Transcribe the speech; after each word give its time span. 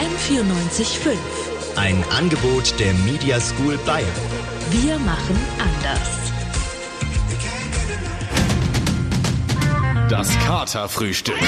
M945. 0.00 1.14
Ein 1.76 2.02
Angebot 2.16 2.72
der 2.80 2.94
Media 3.04 3.38
School 3.38 3.76
Bayern. 3.84 4.08
Wir 4.70 4.98
machen 5.00 5.38
anders. 5.58 6.08
Das 10.08 10.30
Katerfrühstück. 10.38 11.38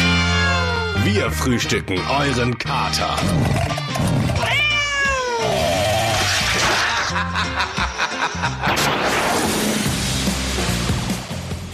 Wir 1.03 1.31
frühstücken 1.31 1.99
euren 2.11 2.59
Kater. 2.59 3.17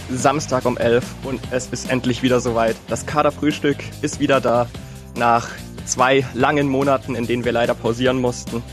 Samstag 0.09 0.65
um 0.65 0.77
11 0.77 1.03
und 1.23 1.41
es 1.51 1.67
ist 1.67 1.91
endlich 1.91 2.23
wieder 2.23 2.39
soweit. 2.39 2.77
Das 2.87 3.05
Kaderfrühstück 3.05 3.77
ist 4.01 4.21
wieder 4.21 4.39
da 4.39 4.69
nach 5.15 5.49
zwei 5.89 6.25
langen 6.33 6.69
Monaten, 6.69 7.15
in 7.15 7.25
denen 7.25 7.45
wir 7.45 7.51
leider 7.51 7.73
pausieren 7.73 8.21
mussten. 8.21 8.63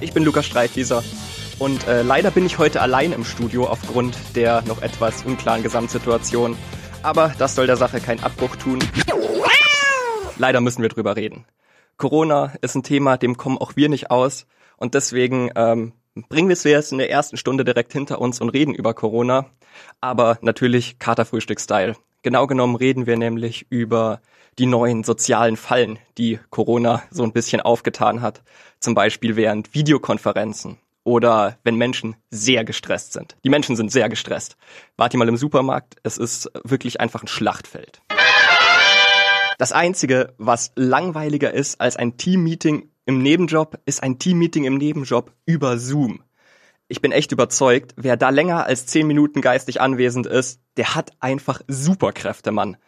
Ich 0.00 0.12
bin 0.12 0.24
Lukas 0.24 0.46
Streitwieser 0.46 1.02
und 1.58 1.86
äh, 1.88 2.02
leider 2.02 2.30
bin 2.30 2.44
ich 2.46 2.58
heute 2.58 2.80
allein 2.82 3.12
im 3.12 3.24
Studio 3.24 3.66
aufgrund 3.66 4.16
der 4.34 4.62
noch 4.62 4.82
etwas 4.82 5.24
unklaren 5.24 5.62
Gesamtsituation. 5.62 6.56
Aber 7.02 7.34
das 7.38 7.54
soll 7.54 7.66
der 7.66 7.76
Sache 7.76 8.00
keinen 8.00 8.22
Abbruch 8.22 8.56
tun. 8.56 8.78
Leider 10.38 10.60
müssen 10.60 10.82
wir 10.82 10.90
drüber 10.90 11.16
reden. 11.16 11.46
Corona 11.96 12.52
ist 12.60 12.74
ein 12.74 12.82
Thema, 12.82 13.16
dem 13.16 13.36
kommen 13.36 13.58
auch 13.58 13.76
wir 13.76 13.88
nicht 13.88 14.10
aus 14.10 14.46
und 14.76 14.94
deswegen 14.94 15.50
ähm, 15.54 15.92
bringen 16.28 16.48
wir 16.48 16.54
es 16.54 16.64
jetzt 16.64 16.92
in 16.92 16.98
der 16.98 17.10
ersten 17.10 17.36
Stunde 17.36 17.64
direkt 17.64 17.92
hinter 17.92 18.20
uns 18.20 18.40
und 18.40 18.50
reden 18.50 18.74
über 18.74 18.94
Corona, 18.94 19.46
aber 20.00 20.38
natürlich 20.40 20.98
Katerfrühstück-Style. 20.98 21.96
Genau 22.22 22.46
genommen 22.46 22.76
reden 22.76 23.06
wir 23.06 23.16
nämlich 23.16 23.66
über 23.70 24.20
die 24.60 24.66
neuen 24.66 25.04
sozialen 25.04 25.56
Fallen, 25.56 25.98
die 26.18 26.38
Corona 26.50 27.02
so 27.10 27.22
ein 27.22 27.32
bisschen 27.32 27.62
aufgetan 27.62 28.20
hat. 28.20 28.42
Zum 28.78 28.94
Beispiel 28.94 29.34
während 29.34 29.72
Videokonferenzen 29.72 30.76
oder 31.02 31.58
wenn 31.64 31.76
Menschen 31.76 32.14
sehr 32.30 32.62
gestresst 32.66 33.14
sind. 33.14 33.36
Die 33.42 33.48
Menschen 33.48 33.74
sind 33.74 33.90
sehr 33.90 34.10
gestresst. 34.10 34.58
Wart 34.98 35.14
ihr 35.14 35.18
mal 35.18 35.30
im 35.30 35.38
Supermarkt, 35.38 35.96
es 36.02 36.18
ist 36.18 36.50
wirklich 36.62 37.00
einfach 37.00 37.22
ein 37.22 37.26
Schlachtfeld. 37.26 38.02
Das 39.56 39.72
Einzige, 39.72 40.34
was 40.36 40.72
langweiliger 40.76 41.54
ist 41.54 41.80
als 41.80 41.96
ein 41.96 42.18
Teammeeting 42.18 42.90
im 43.06 43.22
Nebenjob, 43.22 43.78
ist 43.86 44.02
ein 44.02 44.18
Teammeeting 44.18 44.64
im 44.64 44.76
Nebenjob 44.76 45.32
über 45.46 45.78
Zoom. 45.78 46.22
Ich 46.92 47.00
bin 47.00 47.12
echt 47.12 47.30
überzeugt, 47.30 47.94
wer 47.96 48.16
da 48.16 48.30
länger 48.30 48.66
als 48.66 48.84
zehn 48.84 49.06
Minuten 49.06 49.42
geistig 49.42 49.80
anwesend 49.80 50.26
ist, 50.26 50.60
der 50.76 50.96
hat 50.96 51.12
einfach 51.20 51.60
Superkräfte, 51.68 52.50
Mann. 52.50 52.78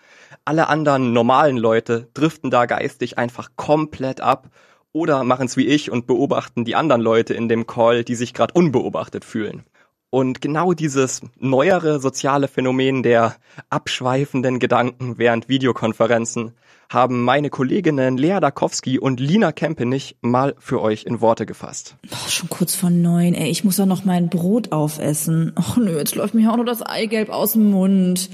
Alle 0.44 0.66
anderen 0.66 1.12
normalen 1.12 1.56
Leute 1.56 2.08
driften 2.12 2.50
da 2.50 2.66
geistig 2.66 3.16
einfach 3.16 3.50
komplett 3.54 4.20
ab 4.20 4.50
oder 4.90 5.22
machen's 5.22 5.56
wie 5.56 5.68
ich 5.68 5.88
und 5.92 6.08
beobachten 6.08 6.64
die 6.64 6.74
anderen 6.74 7.00
Leute 7.00 7.32
in 7.34 7.48
dem 7.48 7.68
Call, 7.68 8.02
die 8.02 8.16
sich 8.16 8.34
gerade 8.34 8.54
unbeobachtet 8.54 9.24
fühlen. 9.24 9.62
Und 10.10 10.40
genau 10.40 10.72
dieses 10.72 11.20
neuere 11.38 12.00
soziale 12.00 12.48
Phänomen 12.48 13.04
der 13.04 13.36
abschweifenden 13.70 14.58
Gedanken 14.58 15.16
während 15.18 15.48
Videokonferenzen 15.48 16.56
haben 16.92 17.22
meine 17.22 17.50
Kolleginnen 17.50 18.18
Lea 18.18 18.38
Dakowski 18.40 18.98
und 18.98 19.18
Lina 19.18 19.52
Kempenich 19.52 20.16
mal 20.20 20.54
für 20.58 20.80
euch 20.80 21.04
in 21.04 21.20
Worte 21.20 21.46
gefasst. 21.46 21.96
Oh, 22.10 22.28
schon 22.28 22.48
kurz 22.48 22.74
vor 22.74 22.90
neun, 22.90 23.34
ey. 23.34 23.50
Ich 23.50 23.64
muss 23.64 23.76
doch 23.76 23.86
noch 23.86 24.04
mein 24.04 24.28
Brot 24.28 24.72
aufessen. 24.72 25.54
Och 25.58 25.76
nö, 25.76 25.96
jetzt 25.98 26.14
läuft 26.14 26.34
mir 26.34 26.52
auch 26.52 26.56
noch 26.56 26.66
das 26.66 26.82
Eigelb 26.82 27.30
aus 27.30 27.52
dem 27.52 27.70
Mund. 27.70 28.28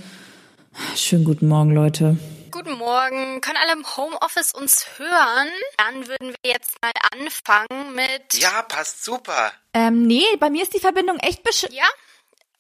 Schönen 0.97 1.25
guten 1.25 1.49
Morgen, 1.49 1.75
Leute. 1.75 2.17
Guten 2.51 2.79
Morgen. 2.79 3.41
Können 3.41 3.59
alle 3.63 3.79
im 3.79 3.85
Homeoffice 3.97 4.53
uns 4.53 4.87
hören? 4.97 5.49
Dann 5.77 6.09
würden 6.09 6.35
wir 6.43 6.53
jetzt 6.53 6.73
mal 6.83 6.93
anfangen 7.13 7.95
mit. 7.95 8.41
Ja, 8.41 8.63
passt 8.63 9.05
super. 9.05 9.53
Ähm, 9.75 10.07
nee, 10.07 10.25
bei 10.41 10.51
mir 10.51 10.63
ist 10.63 10.75
die 10.75 10.81
Verbindung 10.81 11.19
echt 11.19 11.43
besch... 11.45 11.67
Ja? 11.71 11.85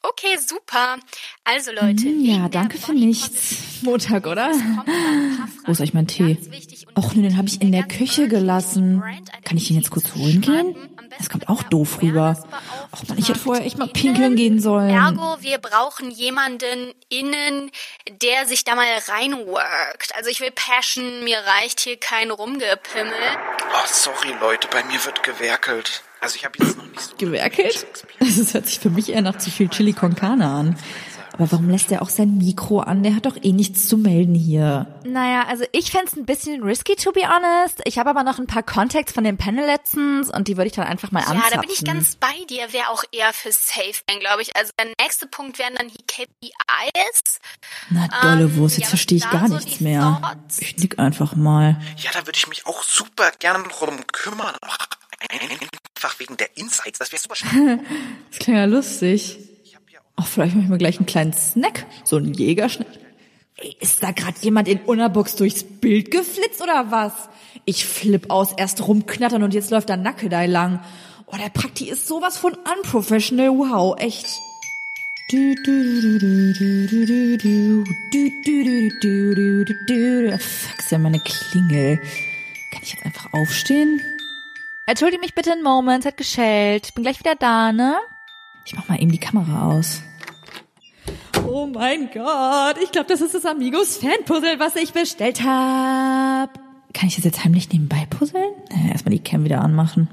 Okay, 0.02 0.36
super. 0.38 0.98
Also 1.44 1.72
Leute. 1.72 2.04
Hm, 2.04 2.24
ja, 2.24 2.48
danke 2.48 2.78
für 2.78 2.92
nichts. 2.92 3.82
Montag, 3.82 4.26
oder? 4.26 4.50
Wo 5.66 5.72
ist 5.72 5.80
euch 5.80 5.94
mein 5.94 6.06
Tee? 6.06 6.38
Och, 6.94 7.14
nee, 7.14 7.22
den 7.22 7.36
habe 7.36 7.48
ich 7.48 7.60
in 7.60 7.72
der 7.72 7.82
Küche 7.84 8.28
gelassen. 8.28 9.02
Kann 9.44 9.56
ich 9.56 9.68
den 9.68 9.76
jetzt 9.76 9.90
kurz 9.90 10.14
holen 10.14 10.40
gehen? 10.40 10.76
Das 11.16 11.28
kommt 11.30 11.48
auch 11.48 11.62
doof 11.62 12.02
rüber. 12.02 12.36
Och 12.92 13.08
man, 13.08 13.18
ich 13.18 13.28
hätte 13.28 13.38
vorher 13.38 13.64
echt 13.64 13.78
mal 13.78 13.88
pinkeln 13.88 14.36
gehen 14.36 14.60
sollen. 14.60 14.90
Ergo, 14.90 15.36
wir 15.40 15.58
brauchen 15.58 16.10
jemanden 16.10 16.92
innen, 17.08 17.70
der 18.22 18.46
sich 18.46 18.64
da 18.64 18.74
mal 18.74 18.86
reinworkt. 19.08 20.14
Also 20.16 20.30
ich 20.30 20.40
will 20.40 20.50
Passion, 20.50 21.24
mir 21.24 21.38
reicht 21.38 21.80
hier 21.80 21.96
kein 21.96 22.30
Rumgepimmel. 22.30 23.12
Oh, 23.12 23.86
sorry 23.86 24.34
Leute, 24.40 24.68
bei 24.68 24.82
mir 24.84 25.04
wird 25.04 25.22
gewerkelt. 25.22 26.02
Also 26.20 26.36
ich 26.36 26.44
habe 26.44 26.54
jetzt 26.58 26.76
noch 26.76 26.86
nicht 26.86 27.00
so 27.00 27.16
Gewerkelt? 27.16 27.86
Das 28.18 28.54
hört 28.54 28.66
sich 28.66 28.80
für 28.80 28.90
mich 28.90 29.10
eher 29.10 29.22
nach 29.22 29.38
zu 29.38 29.50
viel 29.50 29.68
Chili 29.68 29.92
con 29.92 30.14
Carne 30.16 30.46
an. 30.46 30.78
Aber 31.38 31.52
warum 31.52 31.70
lässt 31.70 31.92
er 31.92 32.02
auch 32.02 32.08
sein 32.08 32.36
Mikro 32.36 32.80
an? 32.80 33.04
Der 33.04 33.14
hat 33.14 33.24
doch 33.24 33.36
eh 33.40 33.52
nichts 33.52 33.88
zu 33.88 33.96
melden 33.96 34.34
hier. 34.34 34.86
Naja, 35.04 35.44
also 35.46 35.64
ich 35.72 35.92
fänd's 35.92 36.16
ein 36.16 36.26
bisschen 36.26 36.62
risky, 36.64 36.96
to 36.96 37.12
be 37.12 37.20
honest. 37.20 37.80
Ich 37.84 37.98
habe 37.98 38.10
aber 38.10 38.24
noch 38.24 38.40
ein 38.40 38.48
paar 38.48 38.64
Contacts 38.64 39.12
von 39.12 39.22
dem 39.22 39.36
Panel 39.38 39.64
letztens 39.64 40.28
und 40.30 40.48
die 40.48 40.56
würde 40.56 40.66
ich 40.66 40.72
dann 40.74 40.86
einfach 40.86 41.12
mal 41.12 41.20
anzapfen. 41.20 41.42
Ja, 41.44 41.54
da 41.54 41.60
bin 41.60 41.70
ich 41.70 41.84
ganz 41.84 42.16
bei 42.16 42.34
dir. 42.50 42.72
Wäre 42.72 42.88
auch 42.90 43.04
eher 43.12 43.32
für 43.32 43.52
Safe, 43.52 44.02
glaube 44.18 44.42
ich. 44.42 44.56
Also 44.56 44.72
der 44.80 44.88
nächste 45.00 45.28
Punkt 45.28 45.60
wären 45.60 45.74
dann 45.76 45.88
die 45.88 46.02
KPIs. 46.08 47.38
Na 47.90 48.08
dolle 48.20 48.44
Ähm, 48.44 48.56
Wurst, 48.56 48.76
jetzt 48.76 48.86
ja, 48.86 48.88
verstehe 48.90 49.18
ich 49.18 49.30
gar 49.30 49.46
so 49.48 49.54
nichts 49.54 49.80
mehr. 49.80 50.20
Thoughts. 50.20 50.58
Ich 50.60 50.76
nick 50.78 50.98
einfach 50.98 51.36
mal. 51.36 51.80
Ja, 51.98 52.10
da 52.12 52.26
würde 52.26 52.36
ich 52.36 52.48
mich 52.48 52.66
auch 52.66 52.82
super 52.82 53.30
gerne 53.38 53.62
drum 53.68 54.04
kümmern. 54.12 54.56
Ach, 54.62 54.88
Einfach 55.30 56.20
wegen 56.20 56.36
der 56.36 56.56
Insights, 56.56 56.98
das 57.00 57.10
wäre 57.12 57.20
super 57.20 57.34
spannend. 57.34 57.82
Das 58.30 58.38
klingt 58.38 58.58
ja 58.58 58.64
lustig. 58.66 59.38
Ach, 60.20 60.26
vielleicht 60.26 60.56
mache 60.56 60.64
ich 60.64 60.70
mir 60.70 60.78
gleich 60.78 60.98
einen 60.98 61.06
kleinen 61.06 61.32
Snack. 61.32 61.86
So 62.02 62.16
einen 62.16 62.34
Jägerschnack. 62.34 62.88
Ist 63.80 64.02
da 64.02 64.10
gerade 64.10 64.36
jemand 64.40 64.66
in 64.66 64.80
Unnerbuchs 64.80 65.36
durchs 65.36 65.62
Bild 65.62 66.10
geflitzt 66.10 66.60
oder 66.60 66.90
was? 66.90 67.12
Ich 67.64 67.86
flipp 67.86 68.28
aus, 68.30 68.52
erst 68.52 68.86
rumknattern 68.86 69.44
und 69.44 69.54
jetzt 69.54 69.70
läuft 69.70 69.90
da 69.90 69.96
Nackedei 69.96 70.46
lang. 70.46 70.80
Oh, 71.26 71.36
der 71.36 71.50
Prakti 71.50 71.88
ist 71.88 72.08
sowas 72.08 72.36
von 72.36 72.54
unprofessional. 72.54 73.50
Wow, 73.50 73.96
echt. 74.00 74.26
Fuck, 80.40 80.78
ist 80.78 80.90
ja 80.90 80.98
meine 80.98 81.20
Klingel. 81.20 81.98
Kann 82.72 82.82
ich 82.82 82.92
jetzt 82.92 83.06
einfach 83.06 83.32
aufstehen? 83.32 84.00
Entschuldige 84.86 85.20
mich 85.20 85.34
bitte 85.34 85.52
einen 85.52 85.62
Moment, 85.62 86.06
hat 86.06 86.16
geschellt. 86.16 86.92
Bin 86.94 87.04
gleich 87.04 87.20
wieder 87.20 87.36
da, 87.36 87.72
ne? 87.72 87.98
Ich 88.64 88.74
mach 88.74 88.88
mal 88.88 89.00
eben 89.00 89.12
die 89.12 89.18
Kamera 89.18 89.70
aus. 89.70 90.02
Oh 91.50 91.66
mein 91.66 92.10
Gott, 92.12 92.76
ich 92.82 92.92
glaube, 92.92 93.08
das 93.08 93.22
ist 93.22 93.34
das 93.34 93.46
Amigos 93.46 93.96
Fanpuzzle, 93.96 94.58
was 94.58 94.76
ich 94.76 94.92
bestellt 94.92 95.42
habe. 95.42 96.52
Kann 96.92 97.08
ich 97.08 97.16
das 97.16 97.24
jetzt 97.24 97.42
heimlich 97.42 97.72
nebenbei 97.72 98.06
puzzeln? 98.10 98.52
Naja, 98.70 98.92
erstmal 98.92 99.14
die 99.14 99.22
Cam 99.22 99.44
wieder 99.44 99.62
anmachen. 99.62 100.10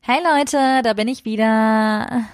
Hey 0.00 0.18
Leute, 0.22 0.82
da 0.82 0.94
bin 0.94 1.06
ich 1.06 1.24
wieder. 1.24 2.26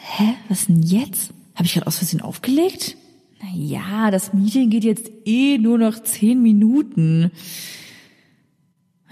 Hä, 0.00 0.34
was 0.48 0.66
denn 0.66 0.82
jetzt? 0.82 1.32
Habe 1.54 1.66
ich 1.66 1.74
gerade 1.74 1.86
aus 1.86 1.98
Versehen 1.98 2.20
aufgelegt? 2.20 2.96
Naja, 3.40 4.10
das 4.10 4.32
Meeting 4.32 4.70
geht 4.70 4.84
jetzt 4.84 5.08
eh 5.24 5.56
nur 5.58 5.78
noch 5.78 6.02
zehn 6.02 6.42
Minuten. 6.42 7.30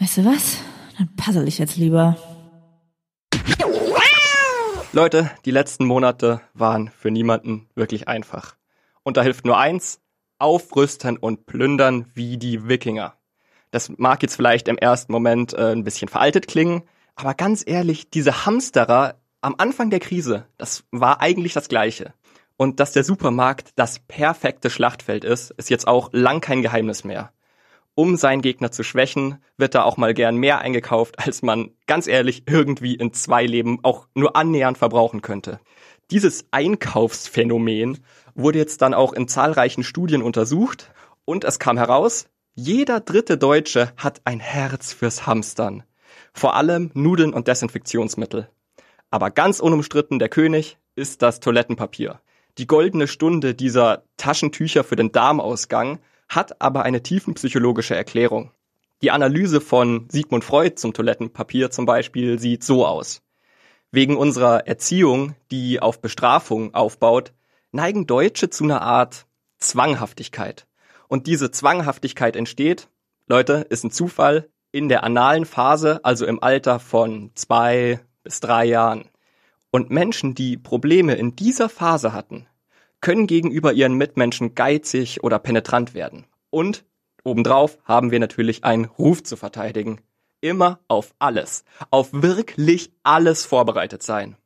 Weißt 0.00 0.18
du 0.18 0.24
was? 0.24 0.58
Dann 0.98 1.08
puzzle 1.16 1.46
ich 1.46 1.58
jetzt 1.58 1.76
lieber. 1.76 2.16
Leute, 4.94 5.30
die 5.47 5.50
letzten 5.50 5.86
Monate 5.86 6.42
waren 6.53 6.91
für 6.91 7.10
niemanden 7.10 7.66
wirklich 7.75 8.08
einfach. 8.08 8.56
Und 9.03 9.16
da 9.16 9.22
hilft 9.22 9.47
nur 9.47 9.56
eins, 9.56 10.03
aufrüsten 10.38 11.16
und 11.16 11.47
plündern 11.47 12.10
wie 12.12 12.36
die 12.36 12.69
Wikinger. 12.69 13.15
Das 13.71 13.89
mag 13.97 14.22
jetzt 14.22 14.36
vielleicht 14.36 14.68
im 14.68 14.77
ersten 14.77 15.10
Moment 15.10 15.54
äh, 15.54 15.72
ein 15.72 15.84
bisschen 15.84 16.09
veraltet 16.09 16.47
klingen, 16.47 16.83
aber 17.15 17.33
ganz 17.33 17.62
ehrlich, 17.66 18.10
diese 18.10 18.44
Hamsterer 18.44 19.15
am 19.41 19.54
Anfang 19.56 19.89
der 19.89 20.00
Krise, 20.00 20.44
das 20.59 20.84
war 20.91 21.22
eigentlich 21.22 21.54
das 21.54 21.68
Gleiche. 21.68 22.12
Und 22.59 22.78
dass 22.78 22.92
der 22.92 23.03
Supermarkt 23.03 23.71
das 23.77 23.98
perfekte 23.98 24.68
Schlachtfeld 24.68 25.24
ist, 25.24 25.53
ist 25.53 25.71
jetzt 25.71 25.89
auch 25.89 26.10
lang 26.12 26.42
kein 26.42 26.60
Geheimnis 26.60 27.03
mehr. 27.03 27.33
Um 27.94 28.16
seinen 28.16 28.41
Gegner 28.41 28.71
zu 28.71 28.84
schwächen, 28.84 29.39
wird 29.59 29.74
da 29.74 29.83
auch 29.83 29.98
mal 29.98 30.15
gern 30.15 30.36
mehr 30.36 30.60
eingekauft, 30.60 31.18
als 31.18 31.42
man 31.42 31.72
ganz 31.86 32.06
ehrlich 32.06 32.44
irgendwie 32.47 32.94
in 32.94 33.12
zwei 33.12 33.44
Leben 33.44 33.80
auch 33.83 34.09
nur 34.15 34.34
annähernd 34.34 34.78
verbrauchen 34.78 35.21
könnte. 35.21 35.60
Dieses 36.10 36.47
Einkaufsphänomen 36.50 37.98
wurde 38.34 38.59
jetzt 38.59 38.80
dann 38.80 38.94
auch 38.94 39.12
in 39.12 39.28
zahlreichen 39.28 39.84
Studien 39.84 40.22
untersucht 40.22 40.91
und 41.24 41.44
es 41.44 41.59
kam 41.59 41.77
heraus, 41.77 42.28
jeder 42.54 43.00
dritte 43.00 43.39
Deutsche 43.39 43.92
hat 43.97 44.22
ein 44.24 44.41
Herz 44.41 44.92
fürs 44.92 45.27
Hamstern. 45.27 45.84
Vor 46.33 46.54
allem 46.54 46.91
Nudeln 46.94 47.33
und 47.33 47.48
Desinfektionsmittel. 47.48 48.48
Aber 49.10 49.30
ganz 49.30 49.60
unumstritten 49.60 50.18
der 50.18 50.28
König 50.30 50.78
ist 50.94 51.22
das 51.22 51.41
Toilettenpapier. 51.41 52.21
Die 52.59 52.66
goldene 52.66 53.06
Stunde 53.06 53.54
dieser 53.54 54.04
Taschentücher 54.16 54.84
für 54.84 54.97
den 54.97 55.12
Darmausgang 55.12 55.98
hat 56.34 56.60
aber 56.60 56.82
eine 56.84 57.02
tiefenpsychologische 57.02 57.94
Erklärung. 57.94 58.50
Die 59.02 59.10
Analyse 59.10 59.60
von 59.60 60.08
Sigmund 60.10 60.44
Freud 60.44 60.76
zum 60.76 60.94
Toilettenpapier 60.94 61.70
zum 61.70 61.86
Beispiel 61.86 62.38
sieht 62.38 62.64
so 62.64 62.86
aus. 62.86 63.22
Wegen 63.90 64.16
unserer 64.16 64.66
Erziehung, 64.66 65.34
die 65.50 65.80
auf 65.80 66.00
Bestrafung 66.00 66.74
aufbaut, 66.74 67.32
neigen 67.72 68.06
Deutsche 68.06 68.48
zu 68.48 68.64
einer 68.64 68.80
Art 68.80 69.26
Zwanghaftigkeit. 69.58 70.66
Und 71.08 71.26
diese 71.26 71.50
Zwanghaftigkeit 71.50 72.36
entsteht, 72.36 72.88
Leute, 73.26 73.66
ist 73.68 73.84
ein 73.84 73.90
Zufall, 73.90 74.48
in 74.70 74.88
der 74.88 75.04
analen 75.04 75.44
Phase, 75.44 76.00
also 76.04 76.24
im 76.24 76.42
Alter 76.42 76.80
von 76.80 77.30
zwei 77.34 78.00
bis 78.22 78.40
drei 78.40 78.64
Jahren. 78.64 79.10
Und 79.70 79.90
Menschen, 79.90 80.34
die 80.34 80.56
Probleme 80.56 81.14
in 81.14 81.36
dieser 81.36 81.68
Phase 81.68 82.12
hatten, 82.12 82.46
können 83.03 83.27
gegenüber 83.27 83.75
ihren 83.75 83.95
Mitmenschen 83.95 84.54
geizig 84.54 85.22
oder 85.22 85.39
penetrant 85.39 85.93
werden. 85.93 86.25
Und 86.49 86.87
obendrauf 87.25 87.78
haben 87.84 88.10
wir 88.10 88.21
natürlich 88.21 88.65
einen 88.65 88.87
Ruf 88.87 89.22
zu 89.22 89.37
verteidigen. 89.37 90.01
Immer 90.41 90.81
auf 90.89 91.13
alles, 91.19 91.65
auf 91.91 92.09
wirklich 92.13 92.91
alles 93.03 93.45
vorbereitet 93.45 94.03
sein. 94.03 94.37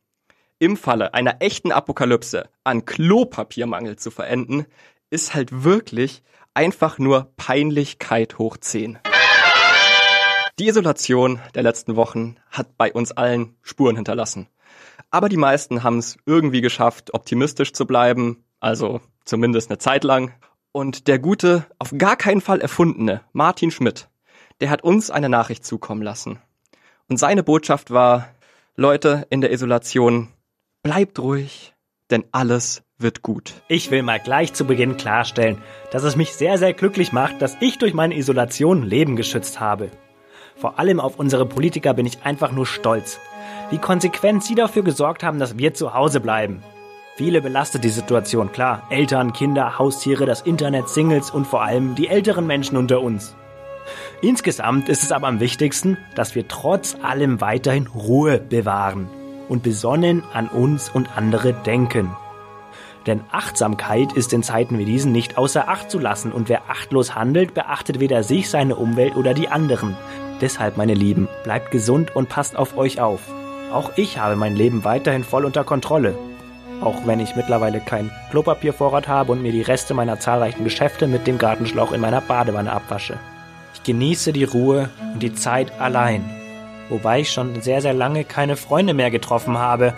Im 0.58 0.76
Falle 0.76 1.14
einer 1.14 1.36
echten 1.40 1.70
Apokalypse 1.70 2.48
an 2.64 2.84
Klopapiermangel 2.86 3.96
zu 3.96 4.10
verenden, 4.10 4.66
ist 5.10 5.34
halt 5.34 5.64
wirklich 5.64 6.22
einfach 6.54 6.98
nur 6.98 7.32
Peinlichkeit 7.36 8.38
hoch 8.38 8.56
10. 8.56 8.98
Die 10.58 10.68
Isolation 10.68 11.40
der 11.54 11.62
letzten 11.62 11.96
Wochen 11.96 12.36
hat 12.50 12.78
bei 12.78 12.90
uns 12.90 13.12
allen 13.12 13.54
Spuren 13.60 13.96
hinterlassen. 13.96 14.48
Aber 15.10 15.28
die 15.28 15.36
meisten 15.36 15.82
haben 15.82 15.98
es 15.98 16.16
irgendwie 16.24 16.62
geschafft, 16.62 17.12
optimistisch 17.12 17.72
zu 17.74 17.86
bleiben, 17.86 18.45
also 18.60 19.00
zumindest 19.24 19.70
eine 19.70 19.78
Zeit 19.78 20.04
lang. 20.04 20.32
Und 20.72 21.08
der 21.08 21.18
gute, 21.18 21.66
auf 21.78 21.92
gar 21.96 22.16
keinen 22.16 22.40
Fall 22.40 22.60
erfundene 22.60 23.22
Martin 23.32 23.70
Schmidt, 23.70 24.08
der 24.60 24.70
hat 24.70 24.84
uns 24.84 25.10
eine 25.10 25.28
Nachricht 25.28 25.64
zukommen 25.64 26.02
lassen. 26.02 26.38
Und 27.08 27.18
seine 27.18 27.42
Botschaft 27.42 27.90
war, 27.90 28.28
Leute 28.74 29.26
in 29.30 29.40
der 29.40 29.52
Isolation, 29.52 30.28
bleibt 30.82 31.18
ruhig, 31.18 31.74
denn 32.10 32.24
alles 32.32 32.82
wird 32.98 33.22
gut. 33.22 33.54
Ich 33.68 33.90
will 33.90 34.02
mal 34.02 34.20
gleich 34.20 34.52
zu 34.52 34.66
Beginn 34.66 34.96
klarstellen, 34.96 35.58
dass 35.90 36.02
es 36.02 36.16
mich 36.16 36.32
sehr, 36.34 36.58
sehr 36.58 36.72
glücklich 36.72 37.12
macht, 37.12 37.40
dass 37.42 37.56
ich 37.60 37.78
durch 37.78 37.94
meine 37.94 38.16
Isolation 38.16 38.82
Leben 38.82 39.16
geschützt 39.16 39.60
habe. 39.60 39.90
Vor 40.56 40.78
allem 40.78 41.00
auf 41.00 41.18
unsere 41.18 41.46
Politiker 41.46 41.92
bin 41.94 42.06
ich 42.06 42.22
einfach 42.22 42.52
nur 42.52 42.66
stolz. 42.66 43.18
Wie 43.70 43.78
konsequent 43.78 44.44
sie 44.44 44.54
dafür 44.54 44.82
gesorgt 44.82 45.22
haben, 45.22 45.38
dass 45.38 45.58
wir 45.58 45.74
zu 45.74 45.92
Hause 45.92 46.20
bleiben. 46.20 46.62
Viele 47.16 47.40
belastet 47.40 47.82
die 47.82 47.88
Situation, 47.88 48.52
klar. 48.52 48.82
Eltern, 48.90 49.32
Kinder, 49.32 49.78
Haustiere, 49.78 50.26
das 50.26 50.42
Internet, 50.42 50.90
Singles 50.90 51.30
und 51.30 51.46
vor 51.46 51.62
allem 51.62 51.94
die 51.94 52.08
älteren 52.08 52.46
Menschen 52.46 52.76
unter 52.76 53.00
uns. 53.00 53.34
Insgesamt 54.20 54.90
ist 54.90 55.02
es 55.02 55.12
aber 55.12 55.26
am 55.26 55.40
wichtigsten, 55.40 55.96
dass 56.14 56.34
wir 56.34 56.46
trotz 56.46 56.94
allem 57.02 57.40
weiterhin 57.40 57.86
Ruhe 57.86 58.38
bewahren 58.38 59.08
und 59.48 59.62
besonnen 59.62 60.24
an 60.34 60.48
uns 60.48 60.90
und 60.90 61.16
andere 61.16 61.54
denken. 61.54 62.14
Denn 63.06 63.22
Achtsamkeit 63.30 64.12
ist 64.12 64.34
in 64.34 64.42
Zeiten 64.42 64.78
wie 64.78 64.84
diesen 64.84 65.12
nicht 65.12 65.38
außer 65.38 65.68
Acht 65.68 65.90
zu 65.90 65.98
lassen 65.98 66.32
und 66.32 66.50
wer 66.50 66.68
achtlos 66.68 67.14
handelt, 67.14 67.54
beachtet 67.54 67.98
weder 67.98 68.24
sich, 68.24 68.50
seine 68.50 68.76
Umwelt 68.76 69.16
oder 69.16 69.32
die 69.32 69.48
anderen. 69.48 69.96
Deshalb, 70.42 70.76
meine 70.76 70.94
Lieben, 70.94 71.28
bleibt 71.44 71.70
gesund 71.70 72.14
und 72.14 72.28
passt 72.28 72.56
auf 72.56 72.76
euch 72.76 73.00
auf. 73.00 73.20
Auch 73.72 73.92
ich 73.96 74.18
habe 74.18 74.36
mein 74.36 74.54
Leben 74.54 74.84
weiterhin 74.84 75.24
voll 75.24 75.46
unter 75.46 75.64
Kontrolle. 75.64 76.14
Auch 76.82 77.06
wenn 77.06 77.20
ich 77.20 77.36
mittlerweile 77.36 77.80
kein 77.80 78.10
Klopapiervorrat 78.30 79.08
habe 79.08 79.32
und 79.32 79.42
mir 79.42 79.52
die 79.52 79.62
Reste 79.62 79.94
meiner 79.94 80.20
zahlreichen 80.20 80.64
Geschäfte 80.64 81.06
mit 81.06 81.26
dem 81.26 81.38
Gartenschlauch 81.38 81.92
in 81.92 82.00
meiner 82.00 82.20
Badewanne 82.20 82.72
abwasche. 82.72 83.18
Ich 83.74 83.82
genieße 83.82 84.32
die 84.32 84.44
Ruhe 84.44 84.90
und 85.12 85.22
die 85.22 85.34
Zeit 85.34 85.80
allein. 85.80 86.28
Wobei 86.88 87.20
ich 87.20 87.32
schon 87.32 87.60
sehr, 87.62 87.80
sehr 87.80 87.94
lange 87.94 88.24
keine 88.24 88.56
Freunde 88.56 88.94
mehr 88.94 89.10
getroffen 89.10 89.58
habe. 89.58 89.94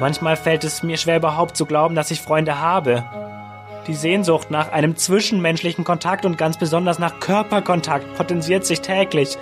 Manchmal 0.00 0.36
fällt 0.36 0.64
es 0.64 0.82
mir 0.82 0.96
schwer 0.96 1.16
überhaupt 1.16 1.56
zu 1.56 1.66
glauben, 1.66 1.94
dass 1.94 2.10
ich 2.10 2.20
Freunde 2.20 2.60
habe. 2.60 3.04
Die 3.86 3.94
Sehnsucht 3.94 4.50
nach 4.50 4.72
einem 4.72 4.96
zwischenmenschlichen 4.96 5.84
Kontakt 5.84 6.24
und 6.24 6.38
ganz 6.38 6.56
besonders 6.56 6.98
nach 6.98 7.20
Körperkontakt 7.20 8.14
potenziert 8.16 8.64
sich 8.64 8.80
täglich. 8.80 9.36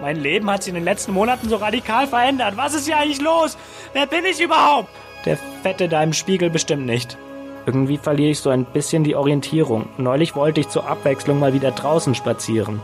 Mein 0.00 0.16
Leben 0.16 0.50
hat 0.50 0.62
sich 0.62 0.70
in 0.70 0.74
den 0.74 0.84
letzten 0.84 1.12
Monaten 1.12 1.48
so 1.48 1.56
radikal 1.56 2.06
verändert. 2.06 2.56
Was 2.56 2.74
ist 2.74 2.86
hier 2.86 2.98
eigentlich 2.98 3.20
los? 3.20 3.56
Wer 3.92 4.06
bin 4.06 4.24
ich 4.24 4.40
überhaupt? 4.40 4.88
Der 5.24 5.36
Fette 5.36 5.88
da 5.88 6.02
im 6.02 6.12
Spiegel 6.12 6.50
bestimmt 6.50 6.86
nicht. 6.86 7.16
Irgendwie 7.64 7.96
verliere 7.96 8.30
ich 8.30 8.40
so 8.40 8.50
ein 8.50 8.64
bisschen 8.64 9.04
die 9.04 9.14
Orientierung. 9.14 9.88
Neulich 9.96 10.34
wollte 10.34 10.60
ich 10.60 10.68
zur 10.68 10.88
Abwechslung 10.88 11.38
mal 11.38 11.54
wieder 11.54 11.70
draußen 11.70 12.14
spazieren. 12.14 12.80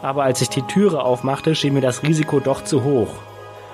Aber 0.00 0.22
als 0.22 0.40
ich 0.40 0.48
die 0.48 0.62
Türe 0.62 1.02
aufmachte, 1.02 1.54
schien 1.54 1.74
mir 1.74 1.80
das 1.80 2.02
Risiko 2.04 2.38
doch 2.38 2.62
zu 2.62 2.84
hoch. 2.84 3.08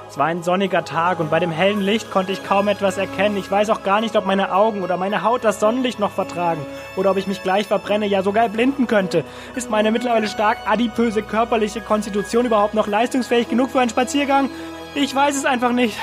Es 0.08 0.16
war 0.16 0.26
ein 0.26 0.42
sonniger 0.42 0.84
Tag 0.84 1.20
und 1.20 1.30
bei 1.30 1.40
dem 1.40 1.50
hellen 1.50 1.80
Licht 1.80 2.10
konnte 2.10 2.32
ich 2.32 2.42
kaum 2.44 2.68
etwas 2.68 2.96
erkennen. 2.96 3.36
Ich 3.36 3.50
weiß 3.50 3.70
auch 3.70 3.82
gar 3.82 4.00
nicht, 4.00 4.16
ob 4.16 4.24
meine 4.24 4.52
Augen 4.52 4.82
oder 4.82 4.96
meine 4.96 5.22
Haut 5.22 5.44
das 5.44 5.60
Sonnenlicht 5.60 5.98
noch 5.98 6.12
vertragen 6.12 6.64
oder 6.96 7.10
ob 7.10 7.16
ich 7.16 7.26
mich 7.26 7.42
gleich 7.42 7.66
verbrenne, 7.66 8.06
ja 8.06 8.22
sogar 8.22 8.44
erblinden 8.44 8.86
könnte. 8.86 9.24
Ist 9.56 9.68
meine 9.68 9.90
mittlerweile 9.90 10.28
stark 10.28 10.58
adipöse 10.64 11.22
körperliche 11.22 11.80
Konstitution 11.80 12.46
überhaupt 12.46 12.74
noch 12.74 12.86
leistungsfähig 12.86 13.48
genug 13.48 13.70
für 13.70 13.80
einen 13.80 13.90
Spaziergang? 13.90 14.48
Ich 14.94 15.14
weiß 15.14 15.36
es 15.36 15.44
einfach 15.44 15.72
nicht. 15.72 15.98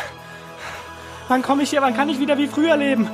Wann 1.33 1.41
komme 1.41 1.63
ich 1.63 1.71
hier? 1.71 1.81
Wann 1.81 1.95
kann 1.95 2.09
ich 2.09 2.19
wieder 2.19 2.37
wie 2.37 2.45
früher 2.45 2.77
leben? 2.77 3.09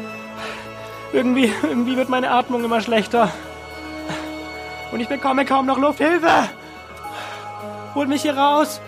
Irgendwie, 1.13 1.53
irgendwie 1.63 1.95
wird 1.95 2.09
meine 2.09 2.31
Atmung 2.31 2.65
immer 2.65 2.81
schlechter. 2.81 3.31
Und 4.91 4.99
ich 4.99 5.07
bekomme 5.07 5.45
kaum 5.45 5.65
noch 5.65 5.77
Luft. 5.77 5.99
Hilfe! 5.99 6.49
Holt 7.95 8.09
mich 8.09 8.23
hier 8.23 8.37
raus! 8.37 8.81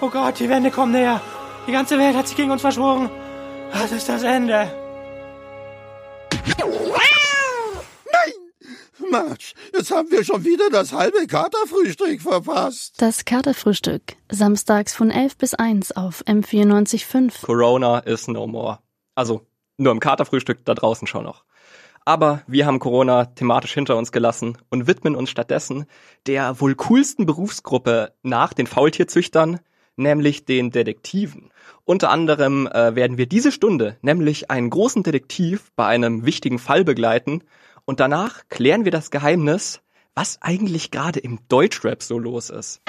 Oh 0.00 0.08
Gott, 0.08 0.38
die 0.38 0.48
Wände 0.48 0.70
kommen 0.70 0.92
näher. 0.92 1.20
Die 1.66 1.72
ganze 1.72 1.98
Welt 1.98 2.16
hat 2.16 2.28
sich 2.28 2.36
gegen 2.36 2.52
uns 2.52 2.60
verschworen. 2.60 3.10
Das 3.72 3.90
ist 3.90 4.08
das 4.08 4.22
Ende. 4.22 4.70
Nein! 9.10 9.28
Marsch, 9.28 9.54
jetzt 9.74 9.90
haben 9.90 10.10
wir 10.10 10.24
schon 10.24 10.44
wieder 10.44 10.70
das 10.70 10.92
halbe 10.92 11.26
Katerfrühstück 11.26 12.20
verpasst. 12.20 12.94
Das 12.98 13.24
Katerfrühstück. 13.24 14.16
Samstags 14.30 14.94
von 14.94 15.10
11 15.10 15.36
bis 15.36 15.54
1 15.54 15.92
auf 15.92 16.22
M94.5. 16.26 17.44
Corona 17.44 17.98
is 18.00 18.28
no 18.28 18.46
more. 18.46 18.78
Also, 19.14 19.46
nur 19.76 19.92
im 19.92 20.00
Katerfrühstück 20.00 20.64
da 20.64 20.74
draußen 20.74 21.06
schon 21.06 21.24
noch. 21.24 21.44
Aber 22.04 22.42
wir 22.46 22.66
haben 22.66 22.78
Corona 22.78 23.26
thematisch 23.26 23.74
hinter 23.74 23.96
uns 23.96 24.12
gelassen 24.12 24.58
und 24.70 24.86
widmen 24.86 25.16
uns 25.16 25.30
stattdessen 25.30 25.86
der 26.26 26.60
wohl 26.60 26.74
coolsten 26.76 27.26
Berufsgruppe 27.26 28.12
nach 28.22 28.52
den 28.52 28.66
Faultierzüchtern, 28.66 29.58
nämlich 29.96 30.44
den 30.44 30.70
Detektiven. 30.70 31.50
Unter 31.84 32.10
anderem 32.10 32.68
äh, 32.68 32.94
werden 32.94 33.18
wir 33.18 33.26
diese 33.26 33.50
Stunde 33.50 33.96
nämlich 34.02 34.50
einen 34.50 34.70
großen 34.70 35.02
Detektiv 35.02 35.72
bei 35.74 35.86
einem 35.86 36.24
wichtigen 36.24 36.58
Fall 36.58 36.84
begleiten 36.84 37.42
und 37.86 38.00
danach 38.00 38.42
klären 38.50 38.84
wir 38.84 38.92
das 38.92 39.10
Geheimnis, 39.10 39.80
was 40.14 40.38
eigentlich 40.42 40.90
gerade 40.90 41.20
im 41.20 41.38
Deutschrap 41.48 42.02
so 42.02 42.18
los 42.18 42.50
ist. 42.50 42.82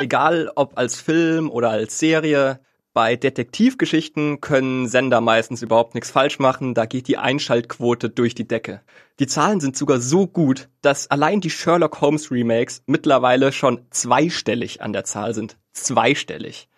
Egal 0.00 0.50
ob 0.54 0.78
als 0.78 1.00
Film 1.00 1.50
oder 1.50 1.70
als 1.70 1.98
Serie, 1.98 2.60
bei 2.94 3.16
Detektivgeschichten 3.16 4.40
können 4.40 4.88
Sender 4.88 5.20
meistens 5.20 5.62
überhaupt 5.62 5.94
nichts 5.94 6.10
falsch 6.10 6.38
machen, 6.38 6.74
da 6.74 6.86
geht 6.86 7.08
die 7.08 7.18
Einschaltquote 7.18 8.10
durch 8.10 8.34
die 8.34 8.48
Decke. 8.48 8.80
Die 9.18 9.26
Zahlen 9.26 9.60
sind 9.60 9.76
sogar 9.76 10.00
so 10.00 10.26
gut, 10.26 10.68
dass 10.82 11.10
allein 11.10 11.40
die 11.40 11.50
Sherlock 11.50 12.00
Holmes 12.00 12.30
Remakes 12.30 12.82
mittlerweile 12.86 13.52
schon 13.52 13.86
zweistellig 13.90 14.82
an 14.82 14.92
der 14.92 15.04
Zahl 15.04 15.34
sind. 15.34 15.58
Zweistellig. 15.72 16.68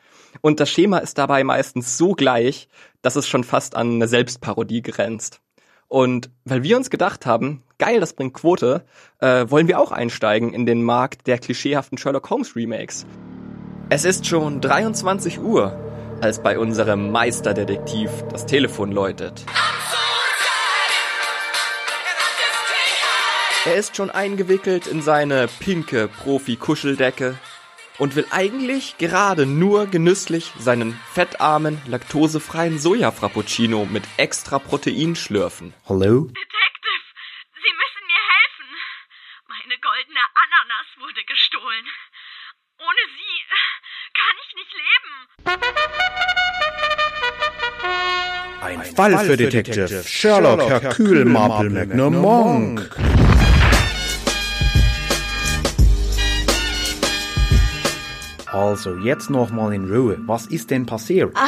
Und 0.40 0.60
das 0.60 0.70
Schema 0.70 0.98
ist 0.98 1.18
dabei 1.18 1.44
meistens 1.44 1.96
so 1.96 2.12
gleich, 2.12 2.68
dass 3.02 3.16
es 3.16 3.26
schon 3.28 3.44
fast 3.44 3.74
an 3.74 3.94
eine 3.94 4.08
Selbstparodie 4.08 4.82
grenzt. 4.82 5.40
Und 5.90 6.30
weil 6.44 6.62
wir 6.62 6.76
uns 6.76 6.88
gedacht 6.88 7.26
haben, 7.26 7.64
geil, 7.78 7.98
das 7.98 8.12
bringt 8.12 8.32
Quote, 8.32 8.84
äh, 9.18 9.46
wollen 9.48 9.66
wir 9.66 9.80
auch 9.80 9.90
einsteigen 9.90 10.52
in 10.54 10.64
den 10.64 10.84
Markt 10.84 11.26
der 11.26 11.36
klischeehaften 11.38 11.98
Sherlock 11.98 12.30
Holmes 12.30 12.54
Remakes. 12.54 13.06
Es 13.88 14.04
ist 14.04 14.24
schon 14.24 14.60
23 14.60 15.40
Uhr 15.40 15.76
als 16.20 16.40
bei 16.44 16.60
unserem 16.60 17.10
Meisterdetektiv 17.10 18.08
das 18.30 18.46
Telefon 18.46 18.92
läutet. 18.92 19.44
Er 23.64 23.74
ist 23.74 23.96
schon 23.96 24.10
eingewickelt 24.10 24.86
in 24.86 25.02
seine 25.02 25.48
pinke 25.58 26.08
Profi-Kuscheldecke 26.22 27.34
und 28.00 28.16
will 28.16 28.26
eigentlich 28.30 28.96
gerade 28.96 29.44
nur 29.44 29.86
genüsslich 29.86 30.50
seinen 30.58 30.98
fettarmen, 31.12 31.80
laktosefreien 31.86 32.78
Soja-Frappuccino 32.78 33.84
mit 33.84 34.04
extra 34.16 34.58
Protein 34.58 35.14
schlürfen. 35.14 35.74
Hallo? 35.86 36.22
Detective, 36.24 37.04
Sie 37.62 37.72
müssen 37.80 38.02
mir 38.08 38.22
helfen. 38.34 38.68
Meine 39.48 39.76
goldene 39.80 40.24
Ananas 40.42 40.88
wurde 40.98 41.22
gestohlen. 41.28 41.84
Ohne 42.78 43.02
sie 43.16 43.36
kann 44.18 44.36
ich 44.44 44.50
nicht 44.56 44.72
leben. 44.80 45.12
Ein, 48.62 48.80
Ein 48.80 48.94
Fall, 48.96 49.12
Fall 49.12 49.26
für 49.26 49.36
Detective, 49.36 49.86
Detective 49.86 50.08
Sherlock 50.08 50.62
Hercule 50.62 51.24
Marple 51.26 51.68
Magnum 51.68 52.16
Monk. 52.16 52.90
Also, 58.52 58.96
jetzt 58.96 59.30
noch 59.30 59.50
mal 59.50 59.72
in 59.72 59.90
Ruhe. 59.92 60.18
Was 60.26 60.46
ist 60.46 60.70
denn 60.70 60.86
passiert? 60.86 61.32
Ah, 61.36 61.46